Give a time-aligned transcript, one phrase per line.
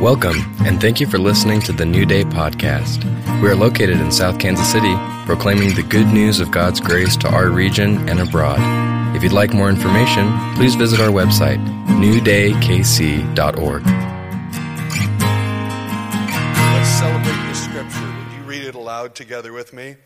[0.00, 3.04] Welcome, and thank you for listening to the New Day podcast.
[3.42, 4.94] We are located in South Kansas City,
[5.26, 8.60] proclaiming the good news of God's grace to our region and abroad.
[9.14, 13.82] If you'd like more information, please visit our website, newdaykc.org.
[16.72, 18.24] Let's celebrate the scripture.
[18.24, 19.96] Would you read it aloud together with me?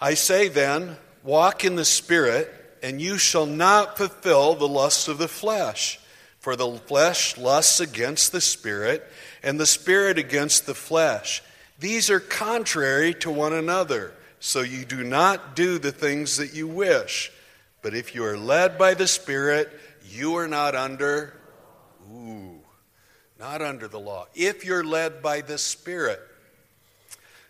[0.00, 2.48] I say then, walk in the Spirit,
[2.80, 5.99] and you shall not fulfill the lusts of the flesh.
[6.40, 9.06] For the flesh lusts against the Spirit,
[9.42, 11.42] and the Spirit against the flesh.
[11.78, 16.66] These are contrary to one another, so you do not do the things that you
[16.66, 17.30] wish.
[17.82, 19.70] But if you are led by the Spirit,
[20.10, 21.34] you are not under,
[22.10, 22.58] ooh,
[23.38, 24.26] not under the law.
[24.34, 26.20] If you're led by the Spirit.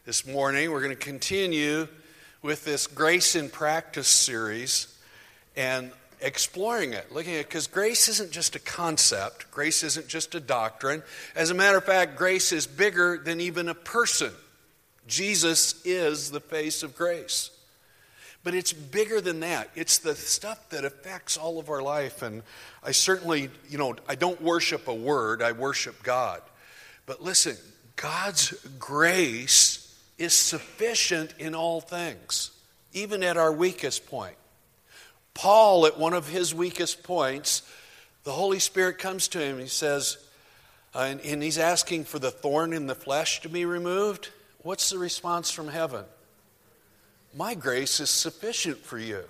[0.04, 1.86] This morning, we're going to continue
[2.42, 4.92] with this Grace in Practice series.
[5.56, 10.34] And exploring it, looking at it, because grace isn't just a concept, grace isn't just
[10.34, 11.02] a doctrine.
[11.34, 14.32] As a matter of fact, grace is bigger than even a person.
[15.06, 17.50] Jesus is the face of grace.
[18.42, 19.68] But it's bigger than that.
[19.74, 22.22] It's the stuff that affects all of our life.
[22.22, 22.42] And
[22.82, 26.40] I certainly, you know, I don't worship a word, I worship God.
[27.04, 27.56] But listen,
[27.96, 32.50] God's grace is sufficient in all things,
[32.92, 34.36] even at our weakest point.
[35.34, 37.62] Paul, at one of his weakest points,
[38.24, 39.58] the Holy Spirit comes to him.
[39.58, 40.18] He says,
[40.94, 44.28] uh, and, and he's asking for the thorn in the flesh to be removed.
[44.62, 46.04] What's the response from heaven?
[47.34, 49.22] My grace is sufficient for you.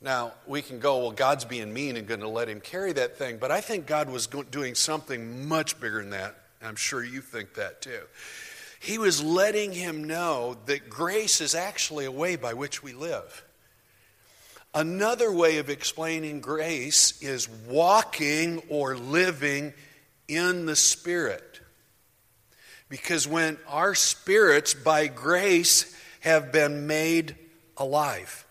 [0.00, 3.18] Now, we can go, well, God's being mean and going to let him carry that
[3.18, 6.36] thing, but I think God was doing something much bigger than that.
[6.62, 8.02] I'm sure you think that too.
[8.78, 13.44] He was letting him know that grace is actually a way by which we live.
[14.76, 19.72] Another way of explaining grace is walking or living
[20.28, 21.60] in the Spirit.
[22.90, 27.36] Because when our spirits, by grace, have been made
[27.78, 28.44] alive.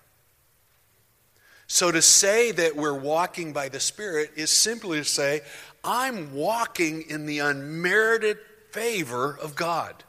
[1.67, 5.41] So to say that we're walking by the Spirit is simply to say,
[5.83, 8.39] I'm walking in the unmerited
[8.71, 10.03] favor of God.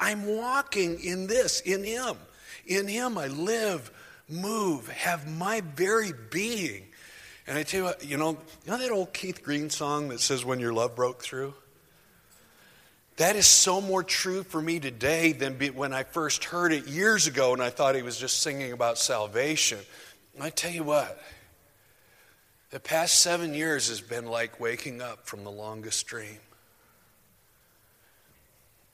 [0.00, 2.16] I'm walking in this, in Him.
[2.66, 3.92] In Him I live,
[4.28, 6.86] move, have my very being.
[7.46, 10.20] And I tell you what, you know, you know that old Keith Green song that
[10.20, 11.54] says, When Your Love Broke Through?
[13.16, 17.28] That is so more true for me today than when I first heard it years
[17.28, 19.78] ago and I thought he was just singing about salvation.
[20.34, 21.22] And I tell you what,
[22.70, 26.38] the past seven years has been like waking up from the longest dream.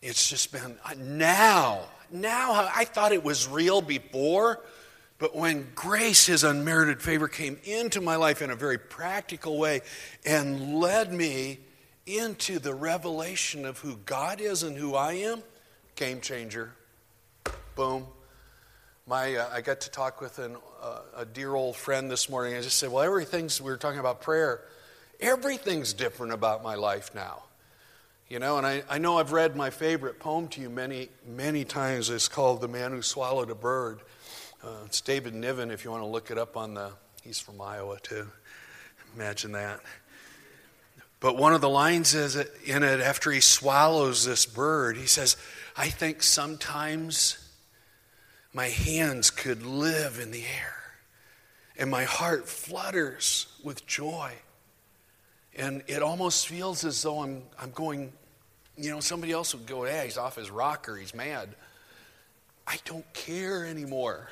[0.02, 1.80] It's just been now,
[2.10, 4.60] now, I thought it was real before.
[5.20, 9.82] But when grace, his unmerited favor, came into my life in a very practical way
[10.24, 11.58] and led me
[12.06, 15.42] into the revelation of who God is and who I am,
[15.94, 16.72] game changer.
[17.76, 18.06] Boom.
[19.06, 22.54] My, uh, I got to talk with an, uh, a dear old friend this morning.
[22.54, 24.62] I just said, Well, everything's, we were talking about prayer.
[25.20, 27.42] Everything's different about my life now.
[28.30, 31.64] You know, and I, I know I've read my favorite poem to you many, many
[31.66, 32.08] times.
[32.08, 34.00] It's called The Man Who Swallowed a Bird.
[34.62, 36.90] Uh, it's David Niven, if you want to look it up on the,
[37.22, 38.26] he's from Iowa too.
[39.16, 39.80] Imagine that.
[41.18, 45.38] But one of the lines is in it after he swallows this bird, he says,
[45.78, 47.38] I think sometimes
[48.52, 50.76] my hands could live in the air
[51.78, 54.32] and my heart flutters with joy.
[55.56, 58.12] And it almost feels as though I'm, I'm going,
[58.76, 61.48] you know, somebody else would go, yeah, he's off his rocker, he's mad.
[62.66, 64.28] I don't care anymore.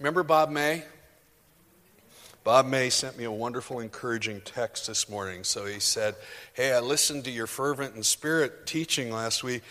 [0.00, 0.82] Remember Bob May?
[2.42, 5.44] Bob May sent me a wonderful, encouraging text this morning.
[5.44, 6.14] So he said,
[6.54, 9.62] Hey, I listened to your fervent and spirit teaching last week.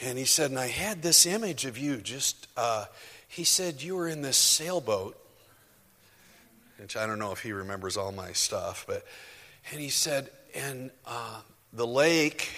[0.00, 1.96] And he said, And I had this image of you.
[1.96, 2.84] Just, uh,
[3.26, 5.20] he said, You were in this sailboat,
[6.78, 9.04] which I don't know if he remembers all my stuff, but,
[9.72, 11.40] and he said, And uh,
[11.72, 12.50] the lake,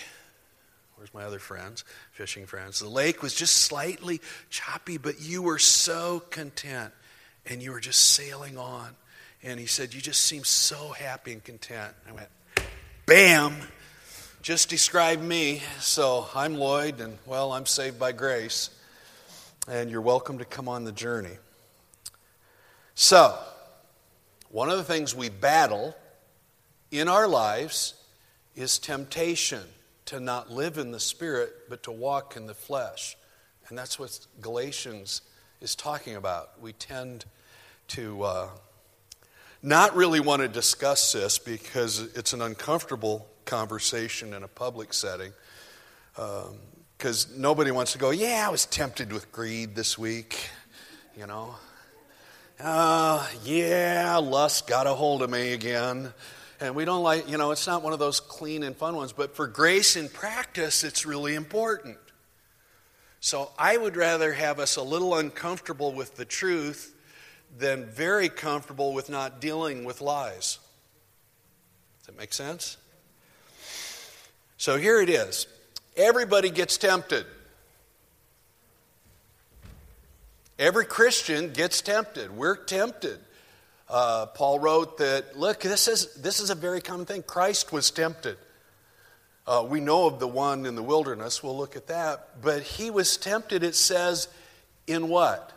[0.96, 2.80] where's my other friends, fishing friends?
[2.80, 4.20] The lake was just slightly
[4.50, 6.92] choppy, but you were so content
[7.46, 8.90] and you were just sailing on.
[9.42, 11.94] And he said, You just seem so happy and content.
[12.08, 12.28] I went,
[13.06, 13.54] Bam!
[14.42, 15.62] Just describe me.
[15.80, 18.70] So I'm Lloyd, and well, I'm saved by grace.
[19.66, 21.36] And you're welcome to come on the journey.
[22.94, 23.36] So,
[24.50, 25.96] one of the things we battle
[26.90, 27.94] in our lives
[28.54, 29.62] is temptation
[30.06, 33.16] to not live in the spirit, but to walk in the flesh.
[33.68, 35.22] And that's what Galatians
[35.60, 36.60] is talking about.
[36.60, 37.24] We tend
[37.88, 38.48] to uh,
[39.62, 45.32] not really want to discuss this because it's an uncomfortable conversation in a public setting.
[46.14, 50.50] Because um, nobody wants to go, yeah, I was tempted with greed this week,
[51.16, 51.54] you know.
[52.60, 56.12] Uh, yeah, lust got a hold of me again.
[56.60, 59.12] And we don't like, you know, it's not one of those clean and fun ones,
[59.12, 61.98] but for grace in practice, it's really important.
[63.24, 66.94] So I would rather have us a little uncomfortable with the truth
[67.56, 70.58] than very comfortable with not dealing with lies.
[72.00, 72.76] Does that make sense?
[74.58, 75.46] So here it is
[75.96, 77.24] everybody gets tempted.
[80.58, 82.30] Every Christian gets tempted.
[82.30, 83.20] We're tempted.
[83.88, 87.22] Uh, Paul wrote that, look, this is, this is a very common thing.
[87.22, 88.36] Christ was tempted.
[89.46, 91.42] Uh, we know of the one in the wilderness.
[91.42, 92.40] We'll look at that.
[92.42, 94.28] But he was tempted, it says,
[94.86, 95.52] in what?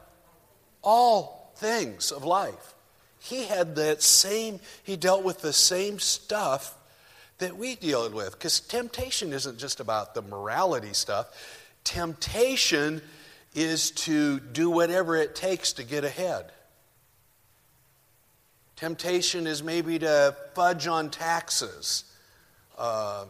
[0.81, 2.73] All things of life.
[3.19, 6.75] He had that same, he dealt with the same stuff
[7.39, 8.31] that we deal with.
[8.31, 11.27] Because temptation isn't just about the morality stuff,
[11.83, 13.01] temptation
[13.55, 16.51] is to do whatever it takes to get ahead.
[18.75, 22.03] Temptation is maybe to fudge on taxes,
[22.77, 23.27] um,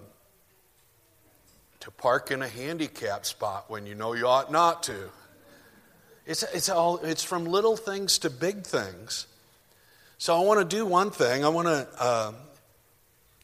[1.87, 5.09] to park in a handicap spot when you know you ought not to.
[6.25, 9.25] It's, it's, all, it's from little things to big things.
[10.17, 11.45] So I want to do one thing.
[11.45, 12.33] I want to uh,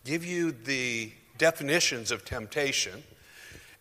[0.03, 3.01] give you the definitions of temptation,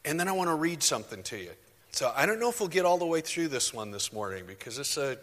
[0.04, 1.50] and then I want to read something to you.
[1.90, 4.44] So I don't know if we'll get all the way through this one this morning
[4.46, 5.18] because it's a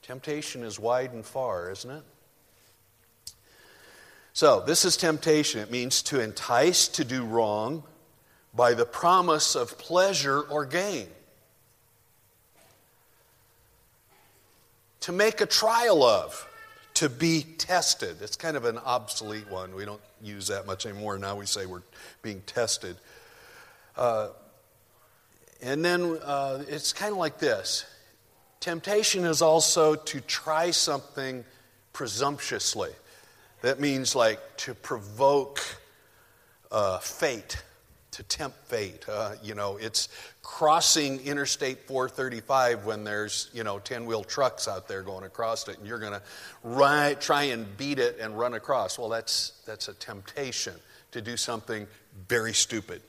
[0.00, 2.02] temptation is wide and far, isn't it?
[4.34, 5.60] So, this is temptation.
[5.60, 7.84] It means to entice to do wrong
[8.52, 11.06] by the promise of pleasure or gain.
[15.02, 16.48] To make a trial of,
[16.94, 18.16] to be tested.
[18.22, 19.72] It's kind of an obsolete one.
[19.72, 21.16] We don't use that much anymore.
[21.16, 21.82] Now we say we're
[22.20, 22.96] being tested.
[23.96, 24.30] Uh,
[25.62, 27.86] and then uh, it's kind of like this
[28.58, 31.44] temptation is also to try something
[31.92, 32.90] presumptuously.
[33.64, 35.58] That means like to provoke
[36.70, 37.64] uh, fate,
[38.10, 39.06] to tempt fate.
[39.08, 40.10] Uh, you know, it's
[40.42, 45.78] crossing Interstate 435 when there's, you know, 10 wheel trucks out there going across it,
[45.78, 48.98] and you're going to try and beat it and run across.
[48.98, 50.74] Well, that's, that's a temptation
[51.12, 51.86] to do something
[52.28, 53.00] very stupid.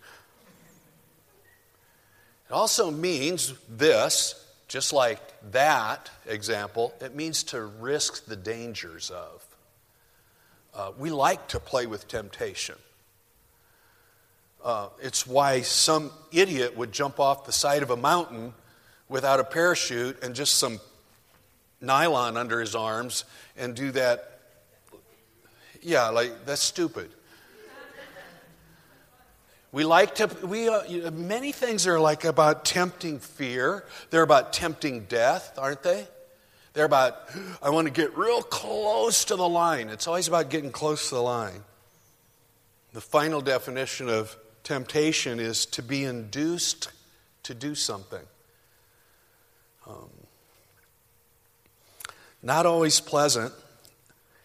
[2.49, 5.19] It also means this, just like
[5.51, 9.44] that example, it means to risk the dangers of.
[10.75, 12.75] Uh, we like to play with temptation.
[14.63, 18.53] Uh, it's why some idiot would jump off the side of a mountain
[19.07, 20.79] without a parachute and just some
[21.79, 23.23] nylon under his arms
[23.55, 24.39] and do that.
[25.81, 27.09] Yeah, like that's stupid.
[29.71, 33.85] We like to, we, uh, many things are like about tempting fear.
[34.09, 36.07] They're about tempting death, aren't they?
[36.75, 37.17] They're about,
[37.63, 39.89] I want to get real close to the line.
[39.89, 41.63] It's always about getting close to the line.
[42.93, 46.91] The final definition of temptation is to be induced
[47.43, 48.23] to do something.
[49.87, 50.09] Um,
[52.43, 53.53] not always pleasant,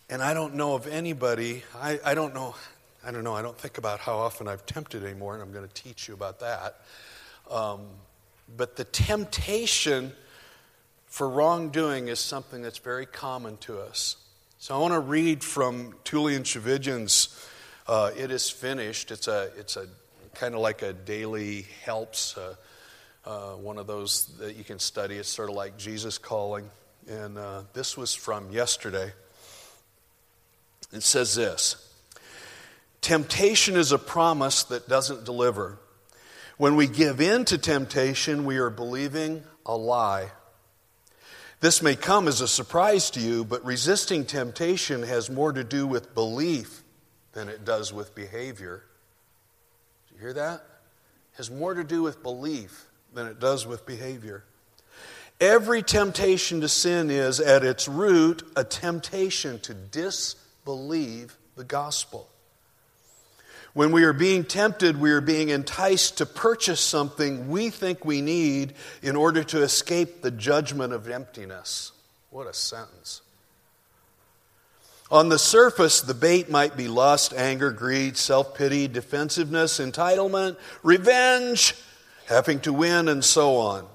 [0.09, 2.55] and I don't know of anybody, I, I don't know
[3.03, 5.67] I don't know, I don't think about how often I've tempted anymore, and I'm going
[5.67, 6.81] to teach you about that.
[7.51, 7.87] Um,
[8.57, 10.13] but the temptation
[11.11, 14.17] for wrongdoing is something that's very common to us.
[14.59, 17.47] So I want to read from Tullian Tchividjian's
[17.89, 19.11] uh, It Is Finished.
[19.11, 19.87] It's a, it's a
[20.35, 22.55] kind of like a daily helps, uh,
[23.27, 25.17] uh, one of those that you can study.
[25.17, 26.71] It's sort of like Jesus calling.
[27.09, 29.13] And uh, this was from yesterday.
[30.93, 31.93] It says this.
[33.01, 35.79] Temptation is a promise that doesn't deliver.
[36.57, 40.31] When we give in to temptation, we are believing a lie.
[41.61, 45.87] This may come as a surprise to you, but resisting temptation has more to do
[45.87, 46.83] with belief
[47.33, 48.83] than it does with behavior.
[50.09, 50.55] Do you hear that?
[50.55, 54.43] It has more to do with belief than it does with behavior.
[55.39, 62.27] Every temptation to sin is, at its root, a temptation to disbelieve the gospel.
[63.73, 68.21] When we are being tempted, we are being enticed to purchase something we think we
[68.21, 71.93] need in order to escape the judgment of emptiness.
[72.31, 73.23] What a sentence.
[75.11, 81.75] On the surface, the bait might be lust, anger, greed, self pity, defensiveness, entitlement, revenge,
[82.27, 83.87] having to win, and so on.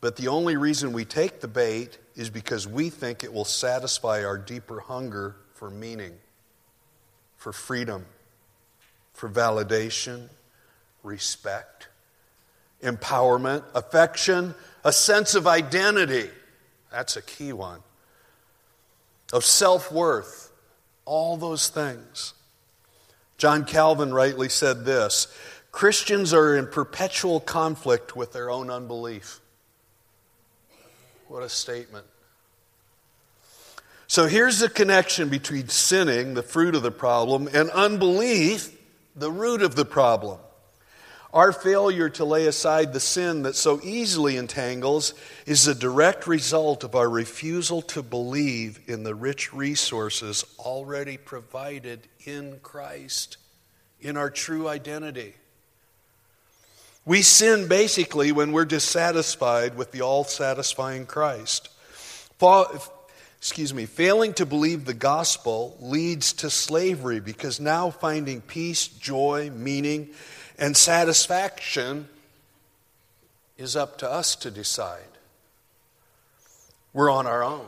[0.00, 4.24] But the only reason we take the bait is because we think it will satisfy
[4.24, 6.14] our deeper hunger for meaning,
[7.36, 8.04] for freedom
[9.22, 10.28] for validation,
[11.04, 11.86] respect,
[12.82, 14.52] empowerment, affection,
[14.82, 16.28] a sense of identity.
[16.90, 17.78] That's a key one.
[19.32, 20.50] Of self worth,
[21.04, 22.34] all those things.
[23.38, 25.32] John Calvin rightly said this
[25.70, 29.38] Christians are in perpetual conflict with their own unbelief.
[31.28, 32.06] What a statement.
[34.08, 38.78] So here's the connection between sinning, the fruit of the problem, and unbelief,
[39.14, 40.38] the root of the problem.
[41.32, 45.14] Our failure to lay aside the sin that so easily entangles
[45.46, 52.06] is a direct result of our refusal to believe in the rich resources already provided
[52.26, 53.38] in Christ,
[53.98, 55.34] in our true identity.
[57.06, 61.70] We sin basically when we're dissatisfied with the all satisfying Christ.
[63.42, 69.50] Excuse me, failing to believe the gospel leads to slavery because now finding peace, joy,
[69.50, 70.10] meaning,
[70.60, 72.08] and satisfaction
[73.58, 75.00] is up to us to decide.
[76.92, 77.66] We're on our own.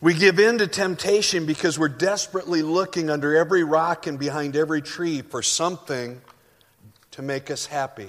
[0.00, 4.80] We give in to temptation because we're desperately looking under every rock and behind every
[4.80, 6.22] tree for something
[7.10, 8.08] to make us happy,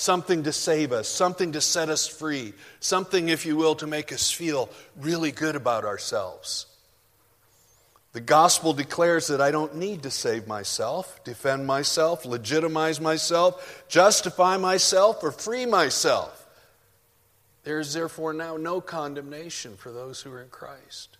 [0.00, 4.12] something to save us, something to set us free, something, if you will, to make
[4.12, 6.66] us feel really good about ourselves.
[8.12, 14.56] The gospel declares that I don't need to save myself, defend myself, legitimize myself, justify
[14.56, 16.46] myself, or free myself.
[17.62, 21.18] There is therefore now no condemnation for those who are in Christ.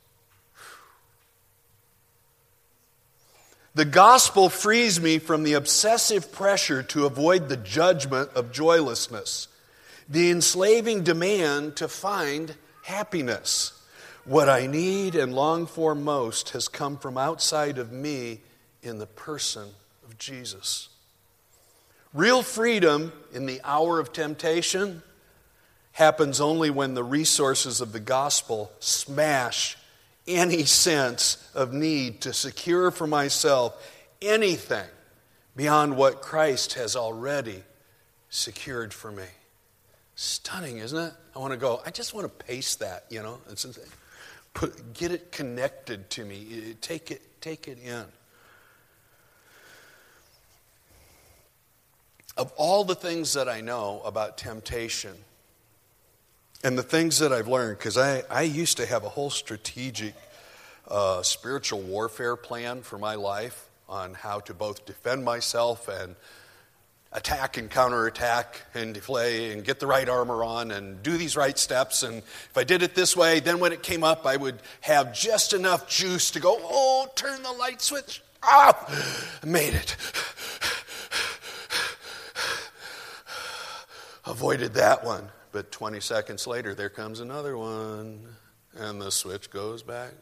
[3.74, 9.46] The gospel frees me from the obsessive pressure to avoid the judgment of joylessness,
[10.08, 13.72] the enslaving demand to find happiness.
[14.24, 18.40] What I need and long for most has come from outside of me
[18.82, 19.68] in the person
[20.04, 20.88] of Jesus.
[22.12, 25.02] Real freedom in the hour of temptation
[25.92, 29.76] happens only when the resources of the gospel smash
[30.26, 33.74] any sense of need to secure for myself
[34.22, 34.86] anything
[35.56, 37.62] beyond what Christ has already
[38.28, 39.24] secured for me.
[40.14, 41.12] Stunning, isn't it?
[41.34, 43.66] I want to go, I just want to paste that, you know, it's,
[44.54, 48.04] put, get it connected to me, take it, take it in.
[52.36, 55.14] Of all the things that I know about temptation,
[56.62, 60.14] and the things that I've learned, because I, I used to have a whole strategic
[60.88, 66.16] uh, spiritual warfare plan for my life on how to both defend myself and
[67.12, 71.58] attack and counterattack and deflay and get the right armor on and do these right
[71.58, 72.02] steps.
[72.02, 75.14] And if I did it this way, then when it came up, I would have
[75.14, 79.42] just enough juice to go, oh, turn the light switch off.
[79.42, 79.96] I made it.
[84.26, 85.30] Avoided that one.
[85.52, 88.24] But 20 seconds later, there comes another one,
[88.76, 90.12] and the switch goes back.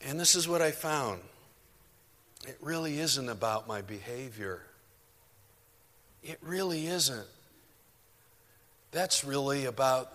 [0.00, 1.20] And this is what I found
[2.46, 4.62] it really isn't about my behavior.
[6.24, 7.26] It really isn't.
[8.90, 10.12] That's really about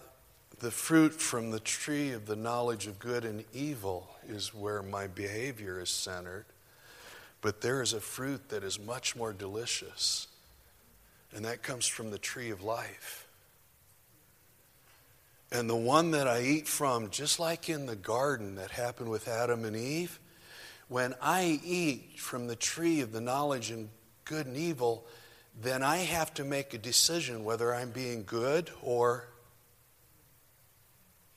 [0.60, 5.08] the fruit from the tree of the knowledge of good and evil, is where my
[5.08, 6.46] behavior is centered.
[7.42, 10.28] But there is a fruit that is much more delicious
[11.38, 13.28] and that comes from the tree of life.
[15.52, 19.28] And the one that I eat from, just like in the garden that happened with
[19.28, 20.20] Adam and Eve,
[20.88, 23.88] when I eat from the tree of the knowledge of
[24.26, 25.06] good and evil,
[25.62, 29.28] then I have to make a decision whether I'm being good or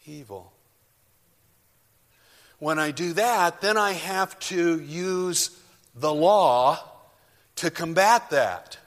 [0.07, 0.55] evil.
[2.59, 5.51] When I do that, then I have to use
[5.95, 6.83] the law
[7.57, 8.79] to combat that.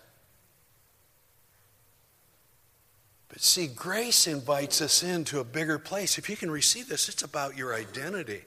[3.34, 6.20] But see, grace invites us into a bigger place.
[6.20, 8.44] If you can receive this, it's about your identity.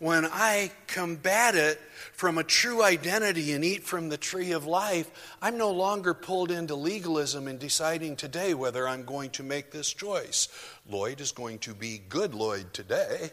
[0.00, 1.80] When I combat it
[2.14, 5.08] from a true identity and eat from the tree of life,
[5.40, 9.92] I'm no longer pulled into legalism and deciding today whether I'm going to make this
[9.92, 10.48] choice.
[10.90, 13.30] Lloyd is going to be good Lloyd today.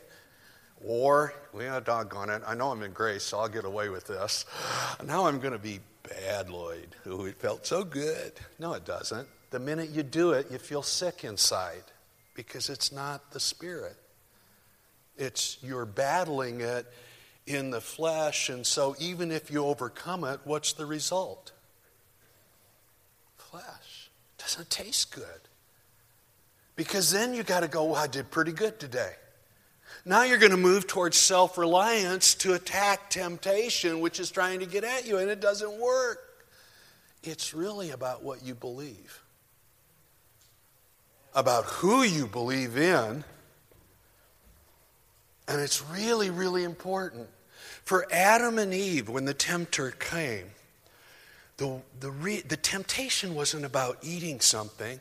[0.86, 4.46] Or, well, doggone it, I know I'm in grace, so I'll get away with this.
[5.04, 8.34] Now I'm going to be bad Lloyd, who it felt so good.
[8.60, 9.28] No, it doesn't.
[9.52, 11.84] The minute you do it, you feel sick inside
[12.34, 13.96] because it's not the Spirit.
[15.18, 16.86] It's you're battling it
[17.48, 21.52] in the flesh, and so even if you overcome it, what's the result?
[23.38, 24.10] Flesh.
[24.38, 25.24] Doesn't taste good.
[26.76, 29.14] Because then you got to go, well, I did pretty good today.
[30.04, 34.66] Now you're going to move towards self reliance to attack temptation, which is trying to
[34.66, 36.20] get at you, and it doesn't work.
[37.24, 39.22] It's really about what you believe,
[41.36, 43.24] about who you believe in.
[45.48, 47.28] And it's really, really important.
[47.84, 50.46] For Adam and Eve, when the tempter came,
[51.58, 55.00] the, the, re, the temptation wasn't about eating something,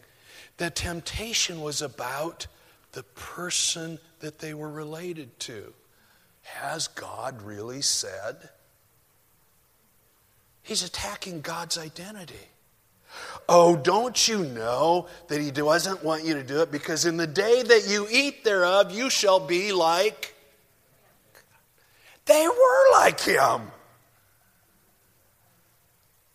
[0.58, 2.46] the temptation was about
[2.92, 5.72] the person that they were related to.
[6.42, 8.50] Has God really said?
[10.62, 12.48] He's attacking God's identity.
[13.48, 16.70] Oh, don't you know that He doesn't want you to do it?
[16.70, 20.34] Because in the day that you eat thereof, you shall be like.
[22.26, 23.70] They were like Him.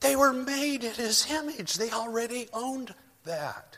[0.01, 2.93] They were made in His image, they already owned
[3.25, 3.77] that.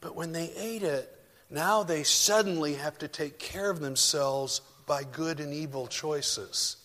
[0.00, 1.10] But when they ate it,
[1.48, 6.76] now they suddenly have to take care of themselves by good and evil choices,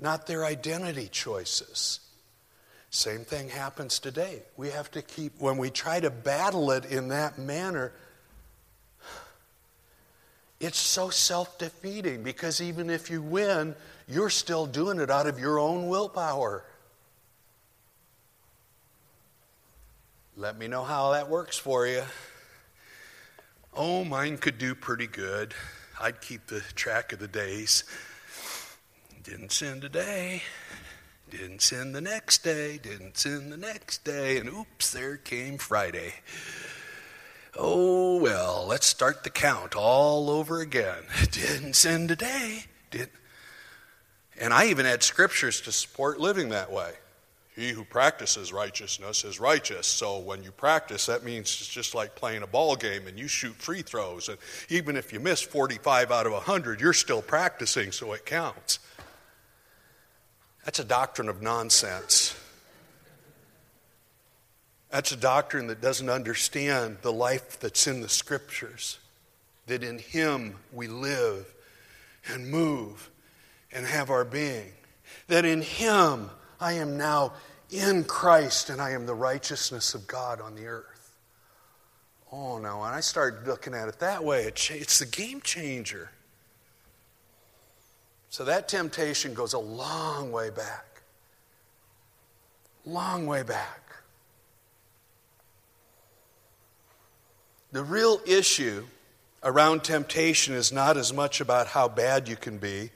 [0.00, 2.00] not their identity choices.
[2.90, 4.42] Same thing happens today.
[4.56, 7.92] We have to keep, when we try to battle it in that manner,
[10.60, 13.76] it's so self defeating because even if you win,
[14.08, 16.64] you're still doing it out of your own willpower.
[20.36, 22.02] Let me know how that works for you.
[23.74, 25.54] Oh, mine could do pretty good.
[26.00, 27.84] I'd keep the track of the days.
[29.24, 30.42] Didn't sin today.
[31.30, 32.78] Didn't sin the next day.
[32.78, 34.38] Didn't sin the next day.
[34.38, 36.14] And oops, there came Friday.
[37.56, 41.02] Oh, well, let's start the count all over again.
[41.30, 42.64] Didn't sin today.
[42.90, 43.10] Did
[44.40, 46.92] and I even had scriptures to support living that way.
[47.56, 49.88] He who practices righteousness is righteous.
[49.88, 53.26] So when you practice, that means it's just like playing a ball game and you
[53.26, 54.28] shoot free throws.
[54.28, 58.78] And even if you miss 45 out of 100, you're still practicing, so it counts.
[60.68, 62.38] That's a doctrine of nonsense.
[64.90, 68.98] That's a doctrine that doesn't understand the life that's in the scriptures,
[69.66, 71.46] that in Him we live
[72.26, 73.08] and move
[73.72, 74.72] and have our being,
[75.28, 76.28] that in Him
[76.60, 77.32] I am now
[77.70, 81.16] in Christ and I am the righteousness of God on the earth.
[82.30, 82.80] Oh, no.
[82.80, 86.10] When I started looking at it that way, it's the game changer.
[88.30, 91.02] So that temptation goes a long way back.
[92.84, 93.80] Long way back.
[97.72, 98.84] The real issue
[99.42, 102.90] around temptation is not as much about how bad you can be,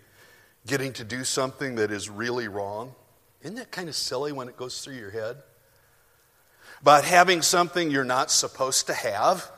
[0.66, 2.94] getting to do something that is really wrong.
[3.42, 5.36] Isn't that kind of silly when it goes through your head?
[6.80, 9.50] About having something you're not supposed to have.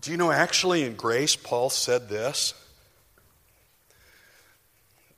[0.00, 2.54] Do you know, actually, in grace, Paul said this?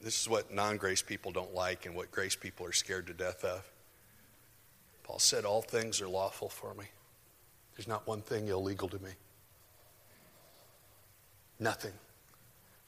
[0.02, 3.14] This is what non grace people don't like and what grace people are scared to
[3.14, 3.64] death of.
[5.04, 6.86] Paul said, All things are lawful for me.
[7.76, 9.10] There's not one thing illegal to me.
[11.60, 11.92] Nothing.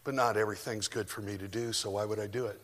[0.03, 2.61] But not everything's good for me to do, so why would I do it?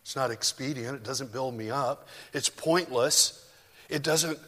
[0.00, 0.96] It's not expedient.
[0.96, 2.08] It doesn't build me up.
[2.32, 3.48] It's pointless.
[3.88, 4.38] It doesn't,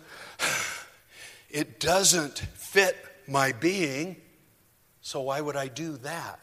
[1.50, 2.96] it doesn't fit
[3.28, 4.16] my being.
[5.02, 6.40] So why would I do that?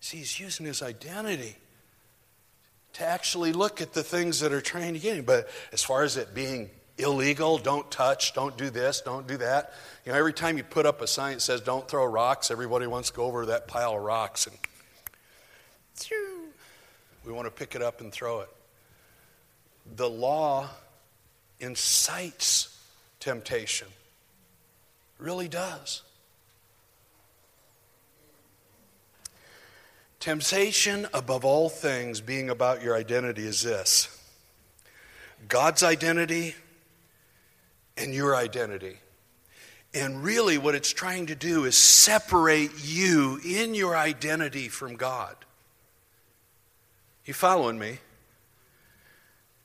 [0.00, 1.56] See, he's using his identity
[2.98, 5.24] to actually look at the things that are trying to get him.
[5.24, 9.72] But as far as it being illegal, don't touch, don't do this, don't do that.
[10.04, 12.86] You know, every time you put up a sign that says don't throw rocks, everybody
[12.86, 14.56] wants to go over that pile of rocks and
[17.24, 18.48] we want to pick it up and throw it.
[19.96, 20.68] The law
[21.60, 22.78] incites
[23.20, 23.88] temptation,
[25.18, 26.02] really does.
[30.20, 34.08] Temptation, above all things, being about your identity, is this
[35.46, 36.54] God's identity
[37.96, 38.96] and your identity.
[39.94, 45.34] And really, what it's trying to do is separate you in your identity from God.
[47.24, 47.98] You following me?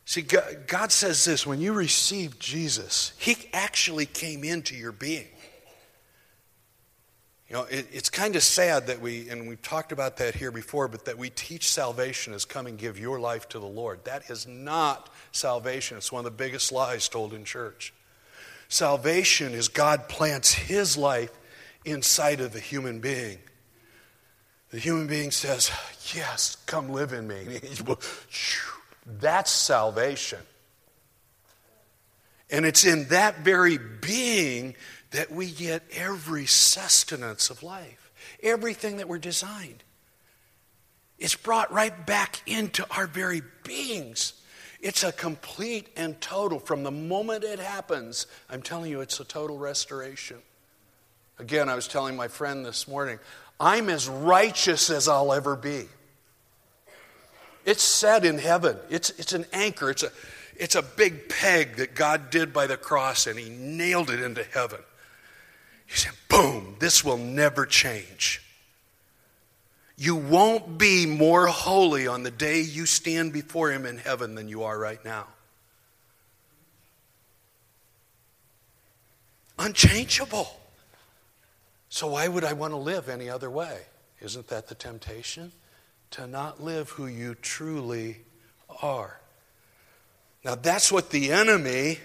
[0.06, 5.28] See, God says this when you received Jesus, He actually came into your being.
[7.54, 10.52] You know, it, it's kind of sad that we, and we've talked about that here
[10.52, 14.04] before, but that we teach salvation as come and give your life to the Lord.
[14.06, 15.98] That is not salvation.
[15.98, 17.94] It's one of the biggest lies told in church.
[18.70, 21.30] Salvation is God plants His life
[21.86, 23.38] inside of the human being.
[24.72, 25.70] The human being says,
[26.16, 27.60] Yes, come live in me.
[29.06, 30.40] That's salvation.
[32.50, 34.74] And it's in that very being
[35.14, 39.84] that we get every sustenance of life, everything that we're designed.
[41.18, 44.34] It's brought right back into our very beings.
[44.82, 49.24] It's a complete and total, from the moment it happens, I'm telling you, it's a
[49.24, 50.38] total restoration.
[51.40, 53.20] Again, I was telling my friend this morning,
[53.60, 55.86] I'm as righteous as I'll ever be.
[57.66, 60.12] It's set in heaven, it's, it's an anchor, it's a,
[60.58, 64.44] it's a big peg that God did by the cross, and He nailed it into
[64.44, 64.80] heaven.
[65.94, 68.42] He said, boom, this will never change.
[69.96, 74.48] You won't be more holy on the day you stand before Him in heaven than
[74.48, 75.28] you are right now.
[79.60, 80.60] Unchangeable.
[81.90, 83.78] So, why would I want to live any other way?
[84.20, 85.52] Isn't that the temptation?
[86.12, 88.18] To not live who you truly
[88.82, 89.20] are.
[90.44, 92.00] Now, that's what the enemy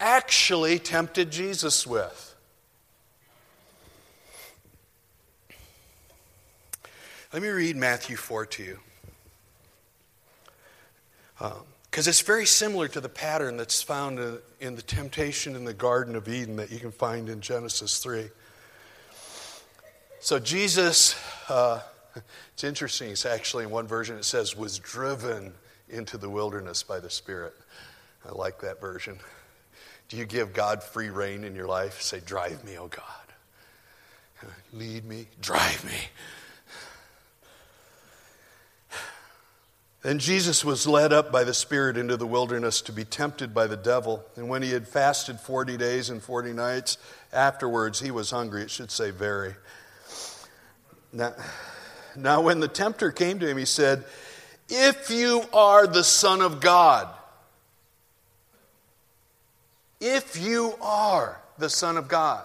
[0.00, 2.32] actually tempted Jesus with.
[7.36, 8.78] Let me read Matthew 4 to you.
[11.36, 14.18] Because um, it's very similar to the pattern that's found
[14.58, 18.30] in, the temptation in the Garden of Eden that you can find in Genesis 3.
[20.18, 21.14] So Jesus,
[21.50, 21.80] uh,
[22.54, 25.52] it's interesting, it's actually in one version it says, was driven
[25.90, 27.52] into the wilderness by the Spirit.
[28.26, 29.18] I like that version.
[30.08, 32.00] Do you give God free reign in your life?
[32.00, 34.52] Say, Drive me, oh God.
[34.72, 35.98] Lead me, drive me.
[40.06, 43.66] Then Jesus was led up by the Spirit into the wilderness to be tempted by
[43.66, 44.24] the devil.
[44.36, 46.96] And when he had fasted 40 days and 40 nights,
[47.32, 48.62] afterwards he was hungry.
[48.62, 49.56] It should say very.
[51.12, 51.34] Now,
[52.14, 54.04] now when the tempter came to him, he said,
[54.68, 57.08] If you are the Son of God,
[60.00, 62.44] if you are the Son of God,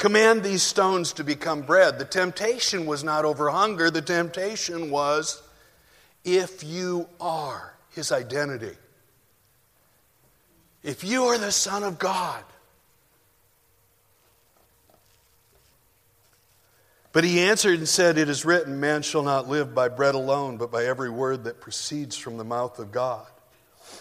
[0.00, 1.98] Command these stones to become bread.
[1.98, 5.42] The temptation was not over hunger, the temptation was
[6.24, 8.78] if you are his identity.
[10.82, 12.42] If you are the Son of God.
[17.12, 20.56] But he answered and said, It is written, Man shall not live by bread alone,
[20.56, 23.26] but by every word that proceeds from the mouth of God.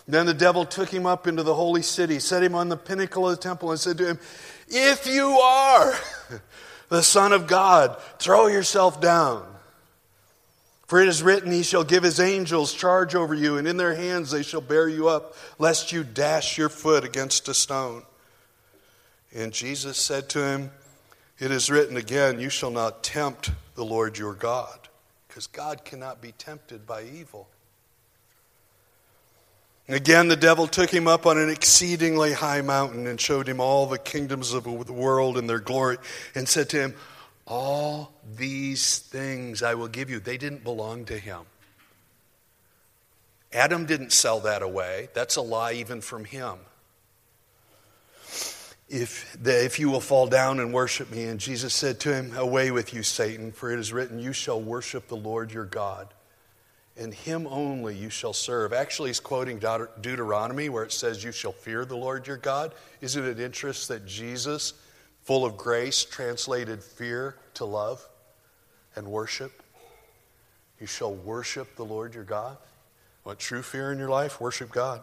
[0.08, 3.30] Then the devil took him up into the holy city, set him on the pinnacle
[3.30, 4.20] of the temple, and said to him,
[4.70, 5.94] if you are
[6.90, 9.46] the Son of God, throw yourself down.
[10.88, 13.94] For it is written, He shall give His angels charge over you, and in their
[13.94, 18.04] hands they shall bear you up, lest you dash your foot against a stone.
[19.34, 20.72] And Jesus said to him,
[21.38, 24.80] It is written again, You shall not tempt the Lord your God,
[25.28, 27.48] because God cannot be tempted by evil.
[29.90, 33.88] Again, the devil took him up on an exceedingly high mountain and showed him all
[33.88, 35.98] the kingdoms of the world and their glory,
[36.36, 36.96] and said to him,
[37.48, 40.20] All these things I will give you.
[40.20, 41.42] They didn't belong to him.
[43.52, 45.10] Adam didn't sell that away.
[45.16, 46.60] That's a lie even from him.
[48.88, 51.24] If, the, if you will fall down and worship me.
[51.24, 54.62] And Jesus said to him, Away with you, Satan, for it is written, You shall
[54.62, 56.14] worship the Lord your God
[57.00, 58.74] and him only you shall serve.
[58.74, 59.58] Actually, he's quoting
[60.02, 62.74] Deuteronomy where it says, You shall fear the Lord your God.
[63.00, 64.74] Isn't it interesting that Jesus,
[65.24, 68.06] full of grace, translated fear to love
[68.96, 69.64] and worship?
[70.80, 72.58] You shall worship the Lord your God.
[73.24, 74.42] Want true fear in your life?
[74.42, 75.00] Worship God.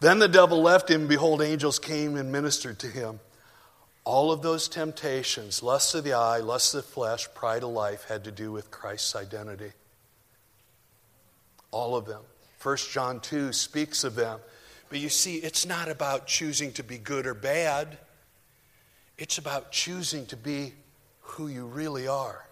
[0.00, 1.06] Then the devil left him.
[1.06, 3.20] Behold, angels came and ministered to him.
[4.04, 8.06] All of those temptations, lust of the eye, lust of the flesh, pride of life,
[8.08, 9.72] had to do with Christ's identity.
[11.70, 12.22] All of them.
[12.62, 14.40] 1 John 2 speaks of them.
[14.88, 17.98] But you see, it's not about choosing to be good or bad,
[19.16, 20.72] it's about choosing to be
[21.20, 22.44] who you really are.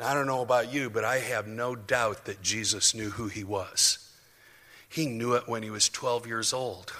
[0.00, 3.28] Now, I don't know about you, but I have no doubt that Jesus knew who
[3.28, 3.98] he was.
[4.88, 6.92] He knew it when he was 12 years old.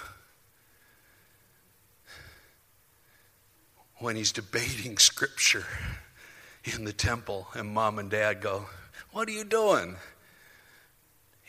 [3.97, 5.65] When he's debating scripture
[6.63, 8.65] in the temple, and mom and dad go,
[9.11, 9.95] What are you doing?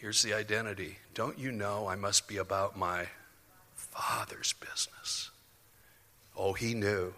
[0.04, 0.98] Here's the identity.
[1.14, 3.06] Don't you know I must be about my
[3.72, 5.30] Father's business?
[6.36, 7.14] Oh, he knew.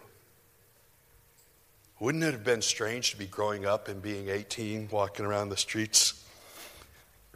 [1.99, 5.57] Wouldn't it have been strange to be growing up and being 18, walking around the
[5.57, 6.23] streets?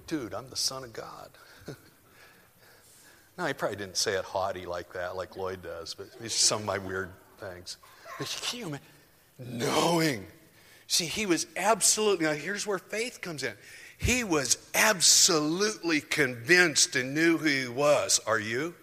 [0.07, 1.31] Dude, I'm the Son of God.
[3.37, 6.61] no, he probably didn't say it haughty like that, like Lloyd does, but it's some
[6.61, 7.11] of my weird
[7.41, 7.75] things.
[8.17, 8.85] But can you imagine?
[9.37, 10.27] Knowing.
[10.87, 13.55] See, he was absolutely, now here's where faith comes in.
[14.01, 18.19] He was absolutely convinced and knew who he was.
[18.25, 18.73] Are you?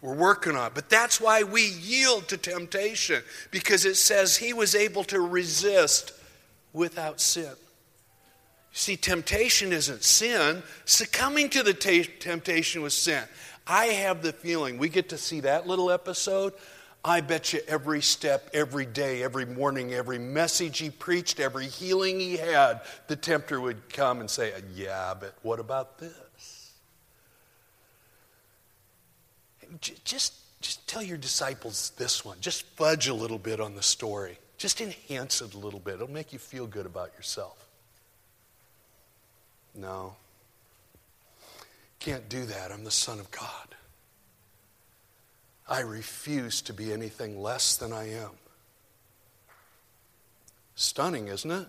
[0.00, 0.74] We're working on it.
[0.76, 6.12] But that's why we yield to temptation, because it says he was able to resist
[6.72, 7.50] without sin.
[8.72, 10.62] See, temptation isn't sin.
[10.84, 13.24] Succumbing to the t- temptation was sin.
[13.66, 16.52] I have the feeling we get to see that little episode
[17.04, 22.18] I bet you every step, every day, every morning, every message he preached, every healing
[22.18, 26.72] he had, the tempter would come and say, Yeah, but what about this?
[30.04, 32.38] Just, just tell your disciples this one.
[32.40, 34.38] Just fudge a little bit on the story.
[34.56, 35.94] Just enhance it a little bit.
[35.94, 37.68] It'll make you feel good about yourself.
[39.74, 40.16] No.
[42.00, 42.72] Can't do that.
[42.72, 43.74] I'm the Son of God.
[45.68, 48.30] I refuse to be anything less than I am.
[50.74, 51.66] Stunning, isn't it?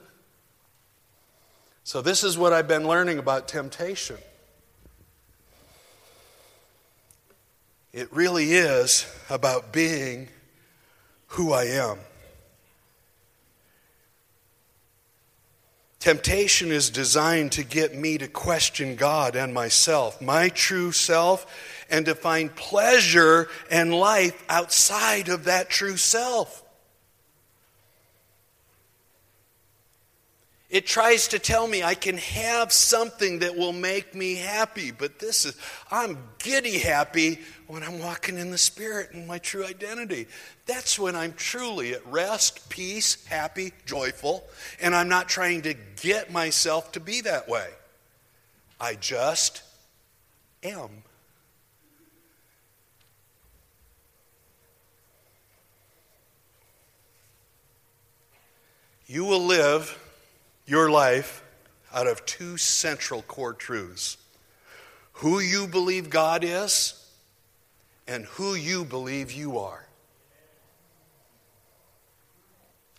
[1.83, 4.17] So, this is what I've been learning about temptation.
[7.91, 10.29] It really is about being
[11.27, 11.97] who I am.
[15.99, 21.45] Temptation is designed to get me to question God and myself, my true self,
[21.89, 26.63] and to find pleasure and life outside of that true self.
[30.69, 35.17] It tries to tell me I can have something that will make me happy, but
[35.17, 35.58] this is,
[35.89, 40.27] I'm giddy happy when I'm walking in the Spirit and my true identity.
[40.67, 44.43] That's when I'm truly at rest, peace, happy, joyful,
[44.79, 47.67] and I'm not trying to get myself to be that way.
[48.79, 49.63] I just
[50.63, 50.89] am.
[59.08, 59.97] You will live
[60.69, 61.43] your life
[61.93, 64.17] out of two central core truths
[65.13, 66.93] who you believe God is
[68.08, 69.86] and who you believe you are.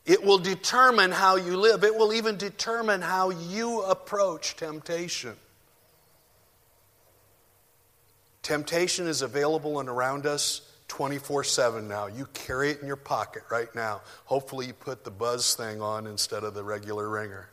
[0.04, 1.84] It will determine how you live.
[1.84, 5.36] It will even determine how you approach temptation.
[8.42, 12.06] Temptation is available and around us 24 7 now.
[12.08, 14.00] You carry it in your pocket right now.
[14.24, 17.48] Hopefully, you put the buzz thing on instead of the regular ringer.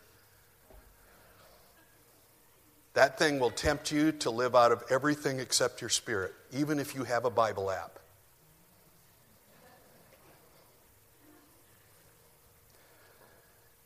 [2.97, 6.95] That thing will tempt you to live out of everything except your spirit, even if
[6.95, 7.99] you have a Bible app.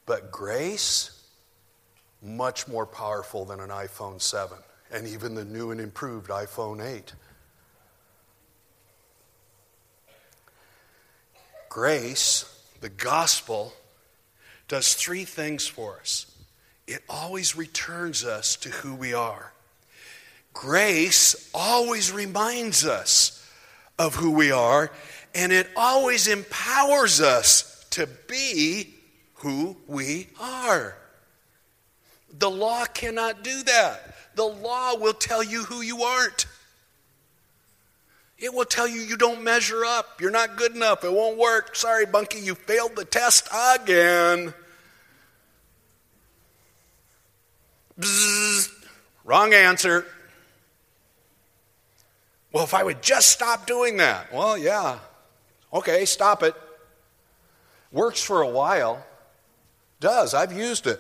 [0.06, 1.26] But grace,
[2.21, 4.58] much more powerful than an iPhone 7
[4.93, 7.13] and even the new and improved iPhone 8.
[11.67, 12.45] Grace,
[12.80, 13.74] the gospel,
[14.69, 16.31] does three things for us
[16.92, 19.54] it always returns us to who we are.
[20.54, 23.50] Grace always reminds us
[23.98, 24.92] of who we are,
[25.34, 28.94] and it always empowers us to be
[29.36, 30.98] who we are.
[32.38, 34.16] The law cannot do that.
[34.36, 36.46] The law will tell you who you aren't.
[38.38, 40.20] It will tell you you don't measure up.
[40.20, 41.06] You're not good enough.
[41.06, 41.76] It won't work.
[41.76, 44.54] Sorry, Bunky, you failed the test again.
[48.00, 48.70] Bzzz,
[49.24, 50.06] wrong answer.
[52.52, 54.34] Well, if I would just stop doing that.
[54.34, 55.00] Well, yeah.
[55.74, 56.54] Okay, stop it.
[57.92, 59.06] Works for a while.
[60.00, 60.34] Does.
[60.34, 61.00] I've used it.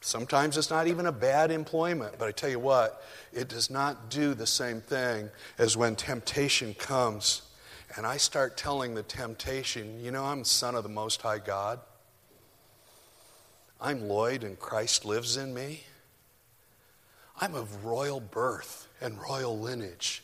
[0.00, 3.02] Sometimes it's not even a bad employment, but I tell you what,
[3.32, 7.40] it does not do the same thing as when temptation comes
[7.96, 11.80] and I start telling the temptation, you know, I'm son of the Most High God.
[13.84, 15.82] I'm Lloyd and Christ lives in me.
[17.38, 20.22] I'm of royal birth and royal lineage.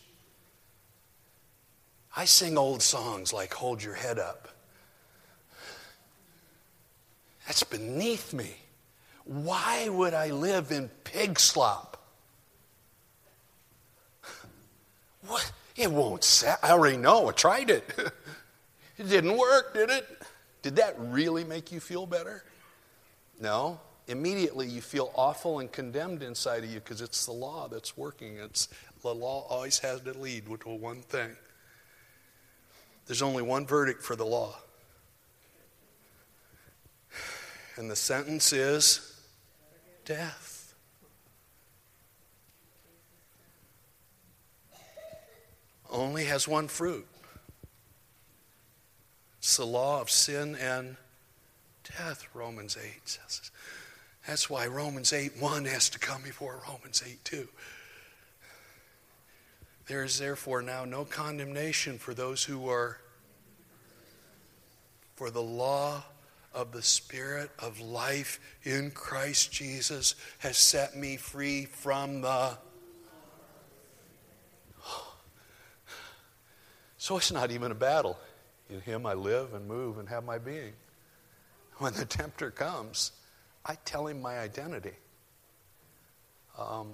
[2.17, 4.49] I sing old songs like Hold Your Head Up.
[7.47, 8.57] That's beneath me.
[9.25, 12.03] Why would I live in pig slop?
[15.27, 15.53] What?
[15.77, 16.61] It won't set.
[16.63, 17.29] I already know.
[17.29, 17.85] I tried it.
[18.97, 20.07] It didn't work, did it?
[20.61, 22.45] Did that really make you feel better?
[23.41, 23.81] No.
[24.07, 28.37] Immediately you feel awful and condemned inside of you because it's the law that's working.
[28.39, 28.69] It's
[29.03, 31.31] the law always has to lead with one thing.
[33.07, 34.57] There's only one verdict for the law.
[37.77, 39.17] And the sentence is
[40.05, 40.75] death.
[45.89, 47.07] Only has one fruit.
[49.39, 50.97] It's the law of sin and
[51.99, 53.51] death, Romans 8 says.
[54.27, 57.49] That's why Romans 8 1 has to come before Romans 8 2.
[59.87, 62.99] There is therefore now no condemnation for those who are
[65.17, 66.05] for the law
[66.55, 72.57] of the Spirit of life in Christ Jesus has set me free from the.
[76.99, 78.19] So it's not even a battle.
[78.69, 80.75] In Him I live and move and have my being.
[81.81, 83.13] When the tempter comes,
[83.65, 84.93] I tell him my identity.
[86.59, 86.93] Um,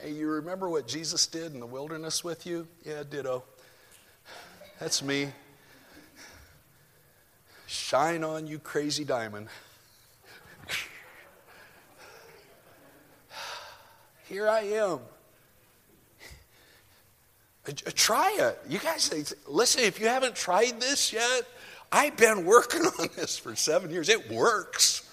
[0.00, 2.66] hey, you remember what Jesus did in the wilderness with you?
[2.82, 3.44] Yeah, ditto.
[4.80, 5.28] That's me.
[7.66, 9.48] Shine on, you crazy diamond.
[14.30, 15.00] Here I am.
[17.94, 18.58] Try it.
[18.66, 21.42] You guys, listen, if you haven't tried this yet,
[21.92, 24.08] I've been working on this for seven years.
[24.08, 25.08] It works.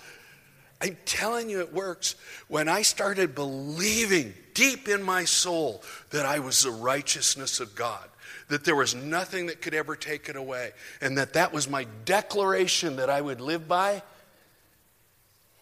[0.82, 2.16] I'm telling you, it works.
[2.48, 8.08] When I started believing deep in my soul that I was the righteousness of God,
[8.48, 11.86] that there was nothing that could ever take it away, and that that was my
[12.06, 14.02] declaration that I would live by.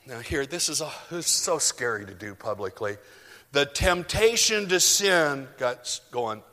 [0.06, 2.98] Now, here, this is, a, this is so scary to do publicly.
[3.52, 6.44] The temptation to sin got going.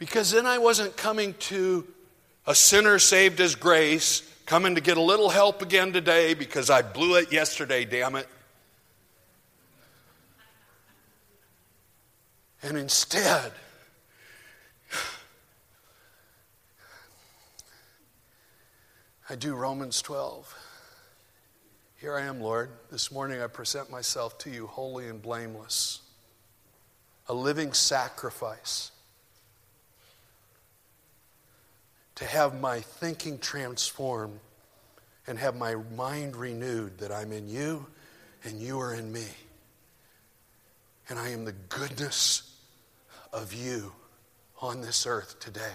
[0.00, 1.86] Because then I wasn't coming to
[2.46, 6.80] a sinner saved as grace, coming to get a little help again today because I
[6.80, 8.26] blew it yesterday, damn it.
[12.62, 13.52] And instead,
[19.28, 20.56] I do Romans 12.
[21.98, 22.70] Here I am, Lord.
[22.90, 26.00] This morning I present myself to you holy and blameless,
[27.28, 28.92] a living sacrifice.
[32.20, 34.38] To have my thinking transformed
[35.26, 37.86] and have my mind renewed that I'm in you
[38.44, 39.24] and you are in me.
[41.08, 42.58] And I am the goodness
[43.32, 43.92] of you
[44.60, 45.72] on this earth today.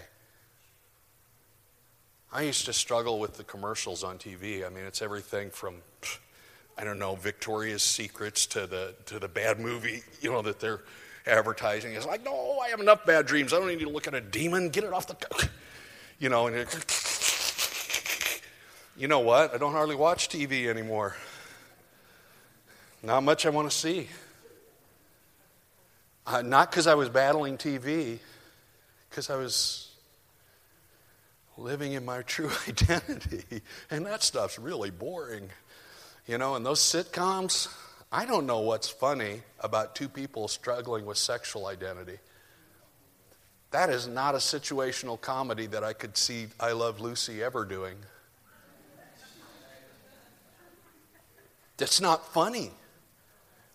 [2.32, 4.66] I used to struggle with the commercials on TV.
[4.66, 5.76] I mean, it's everything from,
[6.78, 10.82] I don't know, Victoria's Secrets to the, to the bad movie, you know, that they're
[11.26, 11.94] advertising.
[11.94, 13.52] It's like, no, I have enough bad dreams.
[13.52, 14.70] I don't need to look at a demon.
[14.70, 15.50] Get it off the,
[16.20, 16.56] you know, and
[18.98, 19.54] you know what?
[19.54, 21.16] I don't hardly watch TV anymore.
[23.04, 24.08] Not much I want to see.
[26.26, 28.20] Uh, not because I was battling TV,
[29.10, 29.92] because I was
[31.58, 33.62] living in my true identity.
[33.92, 35.50] And that stuff's really boring.
[36.26, 37.68] You know, and those sitcoms,
[38.12, 42.18] I don't know what's funny about two people struggling with sexual identity.
[43.76, 47.98] That is not a situational comedy that I could see I Love Lucy ever doing.
[51.76, 52.72] That's not funny.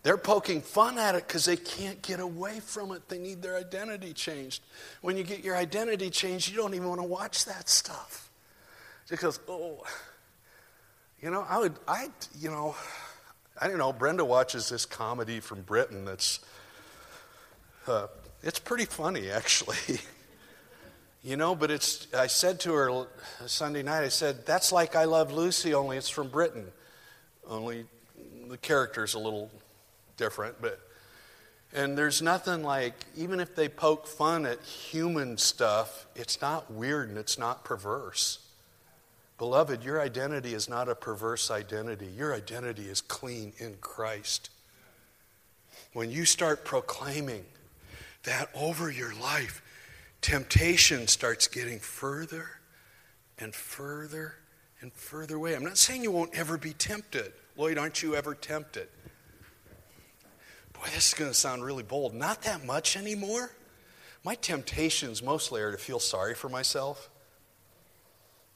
[0.01, 3.09] They're poking fun at it because they can't get away from it.
[3.09, 4.63] They need their identity changed.
[5.01, 8.31] When you get your identity changed, you don't even want to watch that stuff.
[9.07, 9.83] Because, oh,
[11.21, 12.07] you know, I would, I,
[12.39, 12.75] you know,
[13.55, 13.93] I don't know.
[13.93, 16.39] Brenda watches this comedy from Britain that's,
[17.85, 18.07] uh,
[18.43, 19.99] it's pretty funny actually.
[21.23, 23.07] you know, but it's, I said to her
[23.45, 26.65] Sunday night, I said, that's like I Love Lucy, only it's from Britain.
[27.47, 27.85] Only
[28.49, 29.51] the character's a little
[30.17, 30.79] different, but
[31.73, 37.09] and there's nothing like even if they poke fun at human stuff, it's not weird
[37.09, 38.39] and it's not perverse.
[39.37, 42.07] Beloved, your identity is not a perverse identity.
[42.15, 44.49] Your identity is clean in Christ.
[45.93, 47.45] When you start proclaiming
[48.23, 49.61] that over your life,
[50.21, 52.47] temptation starts getting further
[53.37, 54.35] and further
[54.81, 55.55] and further away.
[55.55, 57.33] I'm not saying you won't ever be tempted.
[57.57, 58.87] Lloyd, aren't you ever tempted?
[60.81, 62.13] boy, this is going to sound really bold.
[62.13, 63.51] Not that much anymore.
[64.23, 67.09] My temptations mostly are to feel sorry for myself.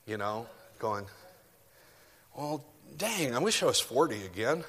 [0.05, 0.47] You know,
[0.79, 1.05] going,
[2.35, 2.63] well,
[2.97, 4.63] dang, I wish I was 40 again.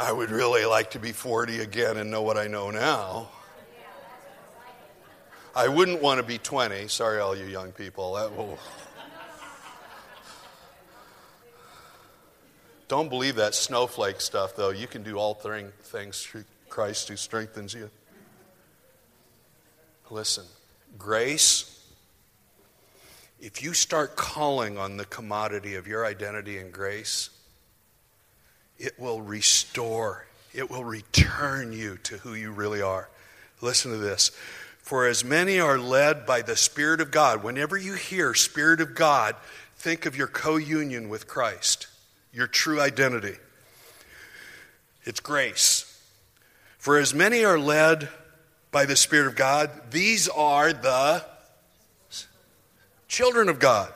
[0.00, 3.28] I would really like to be 40 again and know what I know now.
[5.54, 6.88] I wouldn't want to be 20.
[6.88, 8.14] Sorry, all you young people.
[8.14, 8.58] That will.
[12.88, 14.70] Don't believe that snowflake stuff, though.
[14.70, 17.90] You can do all things through Christ who strengthens you.
[20.08, 20.46] Listen,
[20.96, 21.84] grace,
[23.38, 27.28] if you start calling on the commodity of your identity in grace,
[28.80, 33.08] it will restore, it will return you to who you really are.
[33.60, 34.32] Listen to this.
[34.78, 38.94] For as many are led by the Spirit of God, whenever you hear Spirit of
[38.94, 39.36] God,
[39.76, 41.86] think of your co union with Christ
[42.32, 43.36] your true identity.
[45.04, 45.86] It's grace.
[46.78, 48.08] For as many are led
[48.70, 51.24] by the Spirit of God, these are the
[53.08, 53.92] children of God.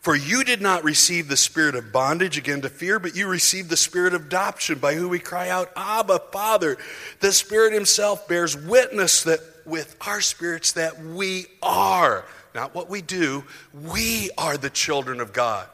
[0.00, 3.68] For you did not receive the spirit of bondage again to fear, but you received
[3.68, 6.78] the spirit of adoption by whom we cry out, Abba, Father.
[7.20, 12.24] The Spirit Himself bears witness that with our spirits that we are,
[12.54, 13.44] not what we do,
[13.74, 15.68] we are the children of God.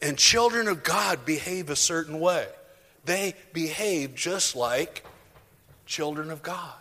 [0.00, 2.46] And children of God behave a certain way.
[3.04, 5.04] They behave just like
[5.84, 6.72] children of God.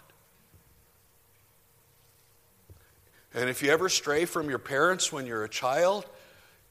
[3.34, 6.06] And if you ever stray from your parents when you're a child,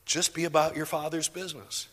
[0.09, 1.86] just be about your father's business.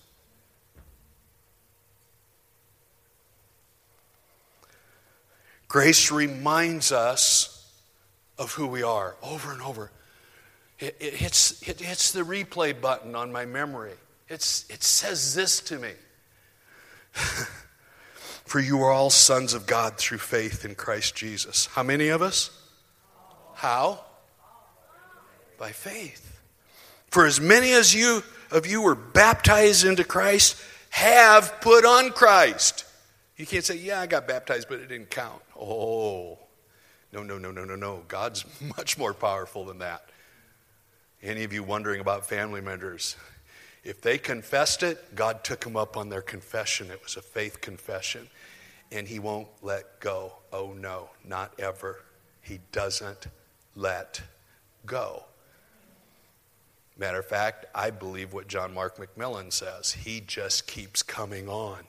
[5.68, 7.70] Grace reminds us
[8.38, 9.92] of who we are over and over.
[10.80, 13.94] It, it, hits, it hits the replay button on my memory.
[14.30, 15.92] It's, it says this to me
[18.46, 21.66] For you are all sons of God through faith in Christ Jesus.
[21.66, 22.52] How many of us?
[23.56, 24.00] How?
[25.58, 26.36] By faith.
[27.16, 32.84] For as many as you of you were baptized into Christ have put on Christ.
[33.38, 35.42] You can't say, Yeah, I got baptized, but it didn't count.
[35.58, 36.38] Oh,
[37.14, 38.04] no, no, no, no, no, no.
[38.10, 38.44] God's
[38.78, 40.10] much more powerful than that.
[41.24, 43.16] Any of you wondering about family members?
[43.86, 46.92] If they confessed it, God took them up on their confession.
[46.92, 48.28] It was a faith confession.
[48.92, 50.34] And He won't let go.
[50.52, 52.04] Oh, no, not ever.
[52.42, 53.28] He doesn't
[53.74, 54.22] let
[54.86, 55.24] go.
[56.98, 59.92] Matter of fact, I believe what John Mark McMillan says.
[59.92, 61.80] He just keeps coming on.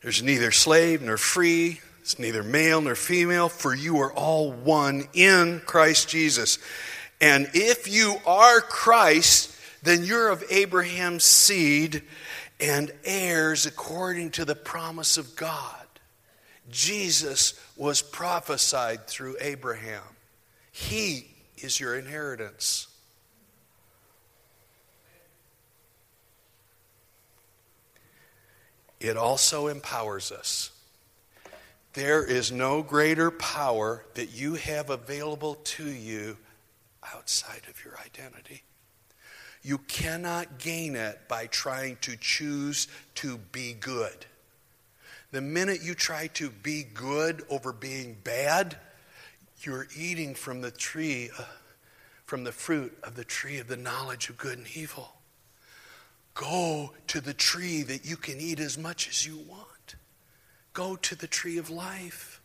[0.00, 5.08] There's neither slave nor free, it's neither male nor female, for you are all one
[5.12, 6.58] in Christ Jesus.
[7.20, 12.02] And if you are Christ, then you're of Abraham's seed
[12.60, 15.74] and heirs according to the promise of God.
[16.70, 20.02] Jesus was prophesied through Abraham.
[20.72, 22.88] He is your inheritance.
[29.00, 30.72] It also empowers us.
[31.92, 36.36] There is no greater power that you have available to you
[37.14, 38.62] outside of your identity.
[39.62, 44.26] You cannot gain it by trying to choose to be good.
[45.30, 48.76] The minute you try to be good over being bad,
[49.60, 51.44] you're eating from the tree, uh,
[52.24, 55.12] from the fruit of the tree of the knowledge of good and evil.
[56.34, 59.96] Go to the tree that you can eat as much as you want.
[60.72, 62.40] Go to the tree of life.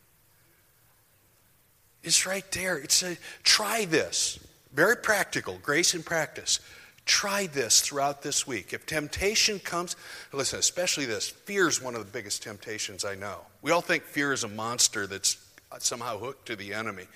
[2.03, 2.77] It's right there.
[2.77, 4.39] It's a try this.
[4.73, 6.59] Very practical, grace and practice.
[7.05, 8.71] Try this throughout this week.
[8.71, 9.95] If temptation comes,
[10.31, 13.39] listen, especially this fear is one of the biggest temptations I know.
[13.61, 15.37] We all think fear is a monster that's
[15.79, 17.07] somehow hooked to the enemy.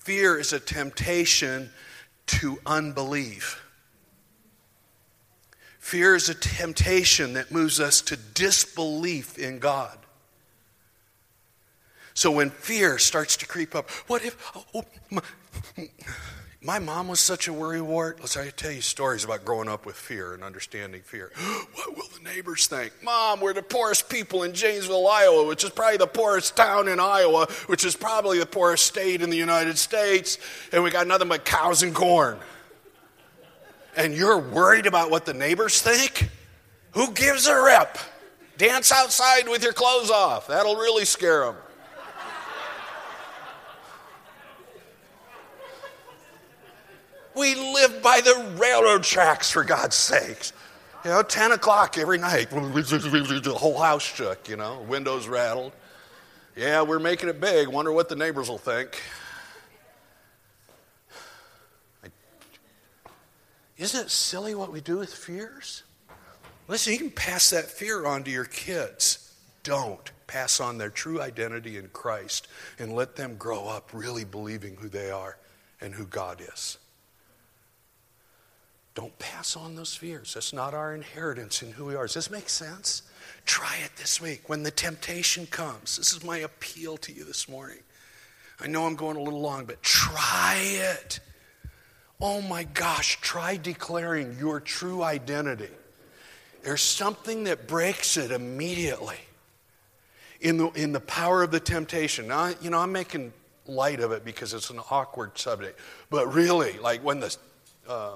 [0.00, 1.70] Fear is a temptation
[2.26, 3.62] to unbelief.
[5.78, 9.98] Fear is a temptation that moves us to disbelief in God.
[12.14, 15.22] So when fear starts to creep up, what if, oh, oh my,
[16.64, 18.20] my mom was such a worrywart.
[18.20, 21.30] Let's I tell you stories about growing up with fear and understanding fear.
[21.74, 22.90] what will the neighbors think?
[23.02, 26.98] Mom, we're the poorest people in Janesville, Iowa, which is probably the poorest town in
[26.98, 30.38] Iowa, which is probably the poorest state in the United States,
[30.72, 32.38] and we got nothing but cows and corn.
[33.94, 36.30] And you're worried about what the neighbors think?
[36.92, 37.98] Who gives a rip?
[38.56, 40.46] Dance outside with your clothes off.
[40.46, 41.56] That'll really scare them.
[47.34, 50.52] We live by the railroad tracks, for God's sakes.
[51.04, 55.72] You know, 10 o'clock every night, the whole house shook, you know, windows rattled.
[56.56, 57.68] Yeah, we're making it big.
[57.68, 59.02] Wonder what the neighbors will think.
[63.76, 65.82] Isn't it silly what we do with fears?
[66.68, 69.34] Listen, you can pass that fear on to your kids.
[69.64, 74.76] Don't pass on their true identity in Christ and let them grow up really believing
[74.76, 75.36] who they are
[75.80, 76.78] and who God is.
[78.94, 80.34] Don't pass on those fears.
[80.34, 82.04] That's not our inheritance in who we are.
[82.04, 83.02] Does this make sense?
[83.44, 85.96] Try it this week when the temptation comes.
[85.96, 87.80] This is my appeal to you this morning.
[88.60, 91.18] I know I'm going a little long, but try it.
[92.20, 95.70] Oh my gosh, try declaring your true identity.
[96.62, 99.18] There's something that breaks it immediately
[100.40, 102.28] in the, in the power of the temptation.
[102.28, 103.32] Now, you know, I'm making
[103.66, 105.80] light of it because it's an awkward subject,
[106.10, 107.36] but really, like when the.
[107.88, 108.12] Uh,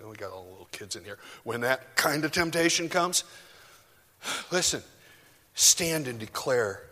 [0.00, 1.18] we got all the little kids in here.
[1.44, 3.24] When that kind of temptation comes,
[4.50, 4.82] listen,
[5.54, 6.82] stand and declare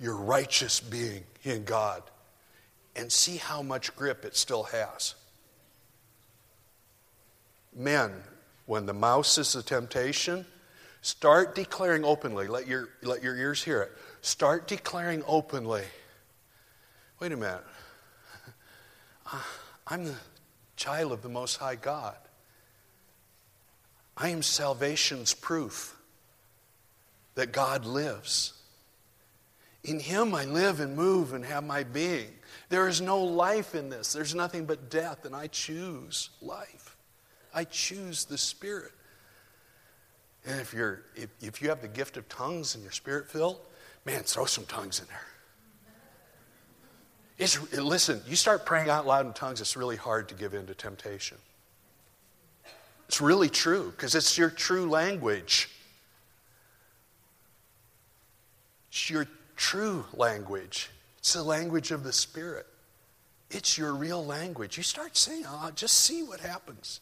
[0.00, 2.02] your righteous being in God
[2.94, 5.14] and see how much grip it still has.
[7.74, 8.12] Men,
[8.64, 10.46] when the mouse is the temptation,
[11.02, 12.48] start declaring openly.
[12.48, 13.92] Let your, let your ears hear it.
[14.22, 15.84] Start declaring openly.
[17.20, 17.64] Wait a minute.
[19.86, 20.14] I'm the
[20.76, 22.16] child of the Most High God.
[24.16, 25.96] I am salvation's proof
[27.34, 28.54] that God lives.
[29.84, 32.30] In Him I live and move and have my being.
[32.68, 34.12] There is no life in this.
[34.12, 36.96] There's nothing but death, and I choose life.
[37.54, 38.92] I choose the Spirit.
[40.46, 43.60] And if, you're, if, if you have the gift of tongues and you're spirit filled,
[44.04, 45.26] man, throw some tongues in there.
[47.38, 50.66] It's, listen, you start praying out loud in tongues, it's really hard to give in
[50.66, 51.36] to temptation.
[53.08, 55.70] It's really true because it's your true language.
[58.90, 59.26] It's your
[59.56, 60.90] true language.
[61.18, 62.66] It's the language of the Spirit.
[63.50, 64.76] It's your real language.
[64.76, 67.00] You start saying, oh, just see what happens.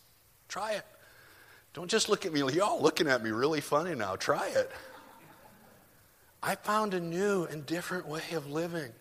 [0.49, 0.85] Try it.
[1.73, 4.17] Don't just look at me, y'all looking at me really funny now.
[4.17, 4.71] Try it.
[6.43, 8.93] I found a new and different way of living.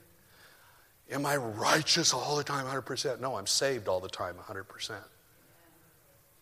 [1.12, 3.20] Am I righteous all the time, 100%?
[3.20, 4.94] No, I'm saved all the time, 100%.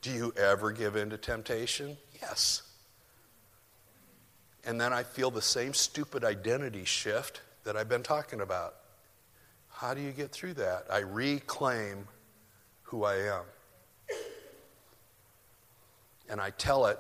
[0.01, 1.97] Do you ever give in to temptation?
[2.21, 2.63] Yes.
[4.65, 8.75] And then I feel the same stupid identity shift that I've been talking about.
[9.69, 10.85] How do you get through that?
[10.91, 12.07] I reclaim
[12.83, 13.43] who I am.
[16.29, 16.99] And I tell it,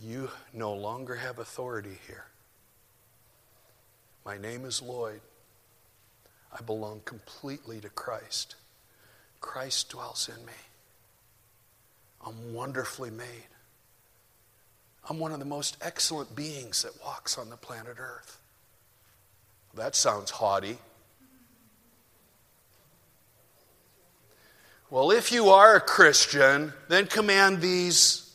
[0.00, 2.24] you no longer have authority here.
[4.24, 5.20] My name is Lloyd.
[6.56, 8.56] I belong completely to Christ.
[9.42, 10.52] Christ dwells in me.
[12.26, 13.26] I'm wonderfully made.
[15.10, 18.38] I'm one of the most excellent beings that walks on the planet Earth.
[19.74, 20.78] That sounds haughty.
[24.88, 28.30] Well, if you are a Christian, then command these.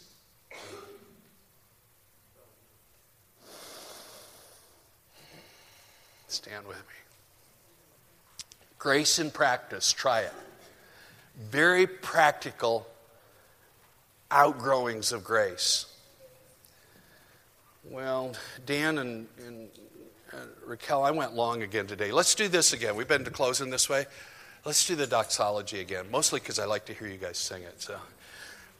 [6.27, 6.83] Stand with me.
[8.77, 10.33] Grace in practice, try it.
[11.38, 12.88] Very practical
[14.31, 15.85] outgrowings of grace.
[17.83, 18.33] Well,
[18.65, 19.69] Dan and, and
[20.33, 22.11] uh, Raquel, I went long again today.
[22.11, 22.95] Let's do this again.
[22.95, 24.05] We've been to closing this way.
[24.65, 27.81] Let's do the doxology again, mostly because I like to hear you guys sing it.
[27.81, 27.97] So.